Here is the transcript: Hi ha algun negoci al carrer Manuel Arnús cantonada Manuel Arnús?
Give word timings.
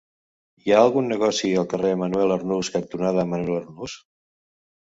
Hi 0.61 0.71
ha 0.71 0.79
algun 0.85 1.09
negoci 1.11 1.51
al 1.63 1.67
carrer 1.75 1.93
Manuel 2.05 2.35
Arnús 2.37 2.73
cantonada 2.79 3.29
Manuel 3.35 3.61
Arnús? 3.61 3.97